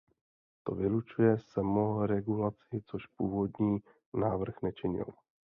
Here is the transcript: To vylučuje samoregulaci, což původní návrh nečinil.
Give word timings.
To 0.63 0.75
vylučuje 0.75 1.37
samoregulaci, 1.39 2.81
což 2.87 3.05
původní 3.07 3.79
návrh 4.13 4.61
nečinil. 4.61 5.05